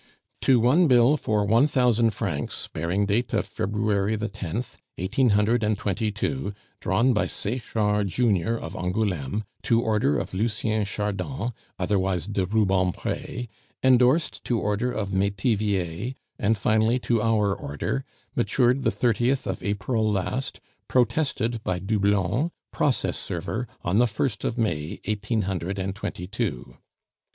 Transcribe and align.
To 0.41 0.59
one 0.59 0.87
bill 0.87 1.15
for 1.15 1.45
one 1.45 1.67
thousand 1.67 2.15
francs, 2.15 2.67
bearing 2.73 3.05
date 3.05 3.33
of 3.33 3.45
February 3.45 4.15
the 4.15 4.29
tenth, 4.29 4.79
eighteen 4.97 5.29
hundred 5.37 5.61
and 5.61 5.77
twenty 5.77 6.11
two, 6.11 6.55
drawn 6.79 7.13
by 7.13 7.27
Sechard 7.27 8.07
junior 8.07 8.57
of 8.57 8.75
Angouleme, 8.75 9.43
to 9.61 9.79
order 9.79 10.17
of 10.17 10.33
Lucien 10.33 10.85
Chardon, 10.85 11.53
otherwise 11.77 12.25
de 12.25 12.47
Rubempre, 12.47 13.45
endorsed 13.83 14.43
to 14.45 14.57
order 14.57 14.91
of 14.91 15.13
Metivier, 15.13 16.15
and 16.39 16.57
finally 16.57 16.97
to 16.97 17.21
our 17.21 17.53
order, 17.53 18.03
matured 18.35 18.81
the 18.81 18.89
thirtieth 18.89 19.45
of 19.45 19.61
April 19.61 20.11
last, 20.11 20.59
protested 20.87 21.63
by 21.63 21.77
Doublon, 21.77 22.49
_process 22.73 23.13
server, 23.13 23.67
on 23.83 23.99
the 23.99 24.07
first 24.07 24.43
of 24.43 24.57
May, 24.57 24.99
eighteen 25.05 25.43
hundred 25.43 25.77
and 25.77 25.93
twenty 25.93 26.25
two. 26.25 26.77